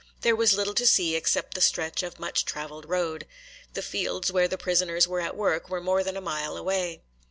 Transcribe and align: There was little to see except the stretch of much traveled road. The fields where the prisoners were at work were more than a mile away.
There 0.21 0.35
was 0.35 0.55
little 0.55 0.73
to 0.73 0.87
see 0.87 1.13
except 1.15 1.53
the 1.53 1.61
stretch 1.61 2.01
of 2.01 2.19
much 2.19 2.43
traveled 2.43 2.85
road. 2.89 3.27
The 3.75 3.83
fields 3.83 4.31
where 4.31 4.47
the 4.47 4.57
prisoners 4.57 5.07
were 5.07 5.21
at 5.21 5.37
work 5.37 5.69
were 5.69 5.79
more 5.79 6.03
than 6.03 6.17
a 6.17 6.19
mile 6.21 6.57
away. 6.57 7.03